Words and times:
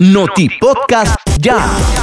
Noti 0.00 0.48
Podcast 0.60 1.18
Ya. 1.42 1.97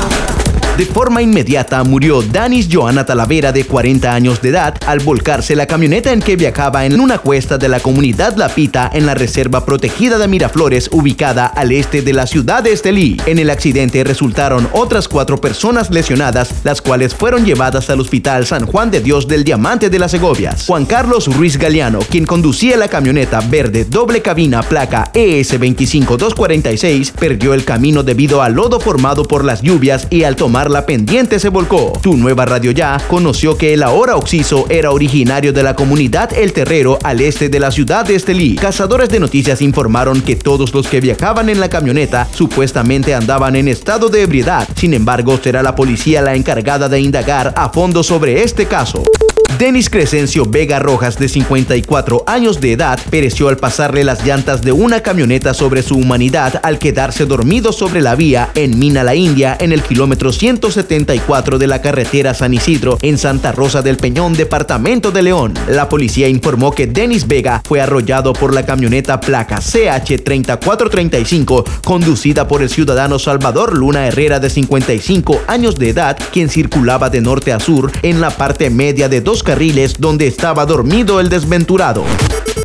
De 0.78 0.86
forma 0.86 1.22
inmediata 1.22 1.82
murió 1.86 2.22
Danis 2.22 2.68
Joana 2.70 3.06
Talavera 3.06 3.54
de 3.54 3.64
40 3.64 4.14
años 4.14 4.42
de 4.42 4.50
edad 4.50 4.76
al 4.86 5.00
volcarse 5.00 5.56
la 5.56 5.68
camioneta 5.68 6.12
en 6.12 6.20
que 6.20 6.36
viajaba 6.36 6.86
en 6.86 7.00
una 7.00 7.18
cuesta 7.18 7.58
de 7.58 7.70
la 7.70 7.80
comunidad 7.80 8.36
La 8.36 8.50
Pita 8.50 8.92
en 8.94 9.06
la 9.06 9.14
reserva 9.14 9.64
protegida 9.64 10.18
de 10.18 10.28
Miraflores 10.28 10.90
ubicada 10.92 11.46
al 11.46 11.72
este 11.72 12.02
de 12.02 12.12
la 12.12 12.28
ciudad 12.28 12.62
de 12.62 12.74
Estelí. 12.74 13.16
En 13.26 13.40
el 13.40 13.52
accidente 13.52 14.04
resultaron 14.04 14.68
otras 14.74 15.08
cuatro 15.08 15.40
personas 15.40 15.92
lesionadas, 15.92 16.50
las 16.66 16.82
cuales 16.82 17.16
fueron 17.16 17.46
llevadas 17.46 17.90
al 17.90 18.02
Hospital 18.02 18.46
San 18.46 18.66
Juan 18.66 18.92
de 18.92 19.00
Dios 19.00 19.30
del 19.30 19.46
Diamante 19.46 19.90
de 19.90 20.00
las 20.00 20.12
Segovias. 20.12 20.66
Juan 20.66 20.86
Carlos 20.86 21.34
Ruiz 21.34 21.58
Galeano, 21.58 22.00
quien 22.00 22.26
conducía 22.26 22.76
la 22.76 22.90
camioneta 22.90 23.40
verde 23.40 23.86
doble 23.86 24.22
cabina 24.22 24.62
placa 24.62 25.10
E 25.14 25.40
ES 25.40 25.58
25246, 25.58 27.12
perdió 27.12 27.54
el 27.54 27.64
camino 27.64 28.04
debido 28.04 28.42
al 28.42 28.56
lodo 28.56 28.82
formado 28.82 29.24
por 29.24 29.46
las 29.46 29.62
lluvias 29.62 30.08
y 30.10 30.24
al 30.26 30.36
tomar 30.36 30.65
la 30.70 30.86
pendiente 30.86 31.40
se 31.40 31.50
volcó. 31.50 31.94
Tu 32.02 32.16
nueva 32.18 32.46
radio 32.46 32.72
ya 32.72 33.02
conoció 33.08 33.58
que 33.58 33.74
el 33.74 33.84
ahora 33.84 34.16
Oxiso 34.16 34.66
era 34.70 34.92
originario 34.92 35.54
de 35.54 35.64
la 35.64 35.76
comunidad 35.76 36.34
El 36.34 36.54
Terrero 36.54 37.00
al 37.04 37.22
este 37.22 37.50
de 37.50 37.60
la 37.60 37.72
ciudad 37.72 38.06
de 38.06 38.16
Estelí. 38.16 38.56
Cazadores 38.56 39.10
de 39.10 39.20
noticias 39.20 39.62
informaron 39.62 40.22
que 40.22 40.36
todos 40.36 40.74
los 40.74 40.88
que 40.88 41.02
viajaban 41.02 41.50
en 41.50 41.60
la 41.60 41.70
camioneta 41.70 42.28
supuestamente 42.32 43.14
andaban 43.14 43.56
en 43.56 43.68
estado 43.68 44.10
de 44.10 44.22
ebriedad. 44.22 44.68
Sin 44.76 44.94
embargo, 44.94 45.40
será 45.42 45.64
la 45.64 45.76
policía 45.76 46.22
la 46.22 46.36
encargada 46.36 46.90
de 46.90 47.00
indagar 47.00 47.54
a 47.56 47.70
fondo 47.70 48.04
sobre 48.04 48.44
este 48.44 48.66
caso. 48.66 49.04
Denis 49.58 49.90
Crescencio 49.90 50.46
Vega 50.46 50.80
Rojas, 50.80 51.18
de 51.18 51.30
54 51.30 52.26
años 52.28 52.60
de 52.60 52.74
edad, 52.74 53.00
pereció 53.10 53.48
al 53.48 53.56
pasarle 53.56 54.04
las 54.04 54.26
llantas 54.26 54.62
de 54.62 54.74
una 54.74 55.02
camioneta 55.02 55.54
sobre 55.54 55.82
su 55.82 55.96
humanidad 55.96 56.60
al 56.62 56.78
quedarse 56.78 57.26
dormido 57.26 57.72
sobre 57.72 58.02
la 58.02 58.16
vía 58.16 58.50
en 58.56 58.78
Mina 58.78 59.02
la 59.04 59.16
India, 59.16 59.56
en 59.60 59.72
el 59.72 59.82
kilómetro 59.82 60.34
174 60.34 61.58
de 61.58 61.68
la 61.68 61.82
carretera 61.82 62.34
San 62.34 62.54
Isidro, 62.54 62.98
en 63.02 63.18
Santa 63.18 63.54
Rosa 63.54 63.82
del 63.82 63.96
Peñón, 63.96 64.34
departamento 64.34 65.12
de 65.12 65.24
León. 65.24 65.54
La 65.70 65.88
policía 65.88 66.28
informó 66.28 66.72
que 66.72 66.88
Denis 66.88 67.26
Vega 67.26 67.62
fue 67.66 67.80
arrollado 67.80 68.34
por 68.34 68.54
la 68.54 68.66
camioneta 68.66 69.22
placa 69.22 69.60
CH3435, 69.60 71.64
conducida 71.84 72.46
por 72.48 72.62
el 72.62 72.70
ciudadano 72.70 73.20
Salvador 73.20 73.78
Luna 73.78 74.08
Herrera, 74.08 74.40
de 74.40 74.50
55 74.50 75.44
años 75.48 75.80
de 75.80 75.90
edad, 75.90 76.18
quien 76.34 76.50
circulaba 76.50 77.10
de 77.10 77.22
norte 77.22 77.54
a 77.54 77.62
sur 77.62 77.90
en 78.02 78.20
la 78.20 78.32
parte 78.32 78.70
media 78.70 79.08
de 79.08 79.22
dos 79.22 79.45
carriles 79.46 79.96
donde 80.00 80.28
estaba 80.28 80.66
dormido 80.66 81.22
el 81.22 81.30
desventurado. 81.30 82.04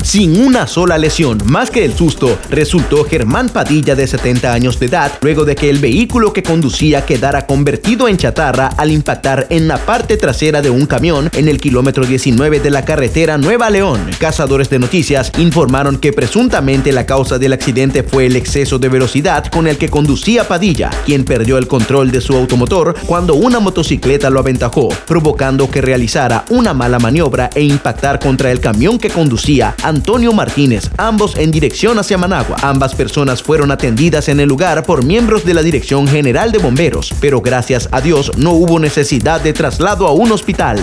Sin 0.02 0.40
una 0.40 0.66
sola 0.66 0.96
lesión, 0.96 1.38
más 1.44 1.70
que 1.70 1.84
el 1.84 1.92
susto, 1.92 2.38
resultó 2.48 3.04
Germán 3.04 3.50
Padilla 3.50 3.94
de 3.94 4.06
70 4.06 4.52
años 4.52 4.80
de 4.80 4.86
edad 4.86 5.12
luego 5.20 5.44
de 5.44 5.54
que 5.54 5.68
el 5.68 5.78
vehículo 5.78 6.32
que 6.32 6.42
conducía 6.42 7.04
quedara 7.04 7.46
convertido 7.46 8.08
en 8.08 8.16
chatarra 8.16 8.68
al 8.78 8.90
impactar 8.90 9.46
en 9.50 9.68
la 9.68 9.76
parte 9.76 10.16
trasera 10.16 10.62
de 10.62 10.70
un 10.70 10.86
camión 10.86 11.30
en 11.34 11.48
el 11.48 11.60
kilómetro 11.60 12.06
19 12.06 12.60
de 12.60 12.70
la 12.70 12.84
carretera 12.84 13.36
Nueva 13.36 13.68
León. 13.68 14.00
Cazadores 14.18 14.70
de 14.70 14.78
noticias 14.78 15.32
informaron 15.38 15.98
que 15.98 16.14
presuntamente 16.14 16.92
la 16.92 17.04
causa 17.04 17.38
del 17.38 17.52
accidente 17.52 18.02
fue 18.02 18.26
el 18.26 18.36
exceso 18.36 18.78
de 18.78 18.88
velocidad 18.88 19.46
con 19.46 19.66
el 19.66 19.76
que 19.76 19.90
conducía 19.90 20.48
Padilla, 20.48 20.90
quien 21.04 21.24
perdió 21.24 21.58
el 21.58 21.68
control 21.68 22.10
de 22.10 22.22
su 22.22 22.34
automotor 22.34 22.96
cuando 23.06 23.34
una 23.34 23.60
motocicleta 23.60 24.30
lo 24.30 24.40
aventajó, 24.40 24.88
provocando 25.06 25.70
que 25.70 25.82
realizara 25.82 26.46
una 26.48 26.72
mala 26.72 26.98
maniobra 26.98 27.50
e 27.54 27.62
impactar 27.62 28.18
contra 28.18 28.50
el 28.50 28.60
camión 28.60 28.98
que 28.98 29.10
conducía 29.10 29.74
Antonio 29.90 30.32
Martínez, 30.32 30.88
ambos 30.98 31.36
en 31.36 31.50
dirección 31.50 31.98
hacia 31.98 32.16
Managua. 32.16 32.56
Ambas 32.62 32.94
personas 32.94 33.42
fueron 33.42 33.72
atendidas 33.72 34.28
en 34.28 34.38
el 34.38 34.48
lugar 34.48 34.84
por 34.84 35.04
miembros 35.04 35.44
de 35.44 35.52
la 35.52 35.62
Dirección 35.62 36.06
General 36.06 36.52
de 36.52 36.58
Bomberos, 36.58 37.12
pero 37.20 37.40
gracias 37.40 37.88
a 37.90 38.00
Dios 38.00 38.30
no 38.36 38.52
hubo 38.52 38.78
necesidad 38.78 39.40
de 39.40 39.52
traslado 39.52 40.06
a 40.06 40.12
un 40.12 40.30
hospital. 40.30 40.78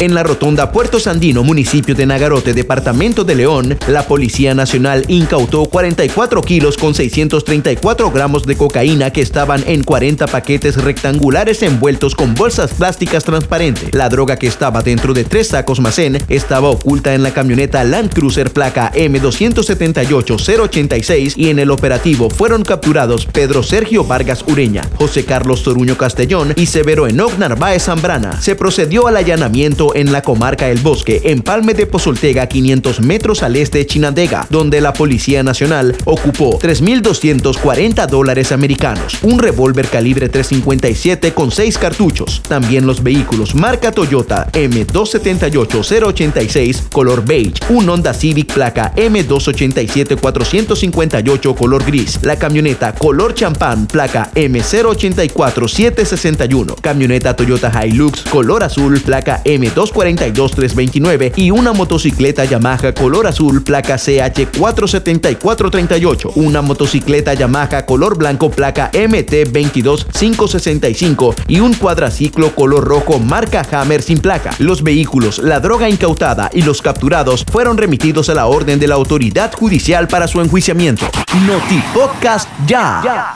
En 0.00 0.14
la 0.14 0.22
rotonda 0.22 0.70
Puerto 0.70 1.00
Sandino, 1.00 1.42
municipio 1.42 1.94
de 1.94 2.04
Nagarote, 2.04 2.52
departamento 2.52 3.24
de 3.24 3.36
León, 3.36 3.78
la 3.88 4.06
Policía 4.06 4.54
Nacional 4.54 5.04
incautó 5.08 5.64
44 5.64 6.42
kilos 6.42 6.76
con 6.76 6.94
634 6.94 8.10
gramos 8.10 8.44
de 8.44 8.56
cocaína 8.56 9.10
que 9.10 9.22
estaban 9.22 9.64
en 9.66 9.82
40 9.82 10.26
paquetes 10.26 10.76
rectangulares 10.76 11.62
envueltos 11.62 12.14
con 12.14 12.34
bolsas 12.34 12.74
plásticas 12.74 13.24
transparentes. 13.24 13.94
La 13.94 14.10
droga 14.10 14.36
que 14.36 14.46
estaba 14.46 14.82
dentro 14.82 15.14
de 15.14 15.24
tres 15.24 15.48
sacos 15.48 15.80
macén 15.80 16.18
estaba 16.28 16.68
oculta 16.68 17.14
en 17.14 17.22
la 17.22 17.32
camioneta 17.32 17.82
Land 17.82 18.12
Cruiser 18.12 18.41
placa 18.50 18.90
M278-086 18.92 21.34
y 21.36 21.50
en 21.50 21.58
el 21.58 21.70
operativo 21.70 22.30
fueron 22.30 22.62
capturados 22.62 23.26
Pedro 23.26 23.62
Sergio 23.62 24.04
Vargas 24.04 24.44
Ureña, 24.46 24.82
José 24.96 25.24
Carlos 25.24 25.62
Toruño 25.62 25.96
Castellón 25.96 26.52
y 26.56 26.66
Severo 26.66 27.06
Enoc 27.06 27.38
Narváez 27.38 27.84
Zambrana. 27.84 28.40
Se 28.40 28.56
procedió 28.56 29.06
al 29.06 29.16
allanamiento 29.16 29.94
en 29.94 30.12
la 30.12 30.22
comarca 30.22 30.68
El 30.68 30.78
Bosque, 30.78 31.20
en 31.24 31.42
Palme 31.42 31.74
de 31.74 31.86
Pozoltega, 31.86 32.46
500 32.46 33.00
metros 33.00 33.42
al 33.42 33.56
este 33.56 33.78
de 33.78 33.86
Chinandega, 33.86 34.46
donde 34.50 34.80
la 34.80 34.92
Policía 34.92 35.42
Nacional 35.42 35.96
ocupó 36.04 36.58
3.240 36.58 38.06
dólares 38.06 38.52
americanos, 38.52 39.18
un 39.22 39.38
revólver 39.38 39.88
calibre 39.88 40.28
357 40.28 41.32
con 41.32 41.50
6 41.50 41.78
cartuchos, 41.78 42.42
también 42.48 42.86
los 42.86 43.02
vehículos 43.02 43.54
marca 43.54 43.92
Toyota 43.92 44.48
M278-086 44.52 46.90
color 46.90 47.24
beige, 47.24 47.54
un 47.68 47.88
Honda 47.88 48.12
Placa 48.32 48.94
M287-458 48.96 51.54
color 51.54 51.84
gris, 51.84 52.18
la 52.22 52.36
camioneta 52.36 52.94
color 52.94 53.34
champán 53.34 53.86
placa 53.86 54.30
M084761, 54.34 56.76
camioneta 56.80 57.36
Toyota 57.36 57.70
Hilux 57.84 58.22
color 58.22 58.64
azul 58.64 58.98
placa 59.00 59.42
M242329. 59.44 61.34
Y 61.36 61.50
una 61.50 61.74
motocicleta 61.74 62.46
Yamaha 62.46 62.94
color 62.94 63.26
azul 63.26 63.62
placa 63.62 63.96
CH47438, 63.96 66.32
una 66.36 66.62
motocicleta 66.62 67.34
Yamaha 67.34 67.84
color 67.84 68.16
blanco 68.16 68.50
placa 68.50 68.90
MT22565 68.92 71.34
y 71.48 71.60
un 71.60 71.74
cuadraciclo 71.74 72.54
color 72.54 72.84
rojo 72.84 73.18
marca 73.18 73.66
Hammer 73.70 74.00
sin 74.02 74.20
placa. 74.20 74.54
Los 74.58 74.82
vehículos, 74.82 75.36
la 75.38 75.60
droga 75.60 75.90
incautada 75.90 76.48
y 76.52 76.62
los 76.62 76.80
capturados 76.80 77.44
fueron 77.50 77.76
remitidos 77.76 78.21
a 78.28 78.34
la 78.34 78.46
orden 78.46 78.78
de 78.78 78.86
la 78.86 78.94
autoridad 78.94 79.52
judicial 79.52 80.08
para 80.08 80.26
su 80.26 80.40
enjuiciamiento. 80.40 81.06
Noti 81.46 81.82
Podcast 81.92 82.48
ya. 82.66 83.34